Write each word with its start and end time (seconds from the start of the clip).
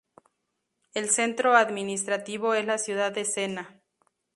El 0.95 1.09
centro 1.11 1.55
administrativo 1.55 2.55
es 2.55 2.65
la 2.65 2.79
ciudad 2.79 3.11
de 3.11 3.23
Senna. 3.23 3.79